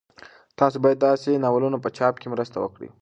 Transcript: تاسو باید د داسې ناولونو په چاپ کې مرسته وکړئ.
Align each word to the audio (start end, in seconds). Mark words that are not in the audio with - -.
تاسو 0.59 0.75
باید 0.83 0.97
د 0.99 1.03
داسې 1.07 1.41
ناولونو 1.43 1.77
په 1.83 1.89
چاپ 1.97 2.15
کې 2.21 2.27
مرسته 2.33 2.57
وکړئ. 2.59 2.89